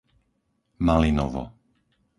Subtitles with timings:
[0.79, 1.43] Malinovo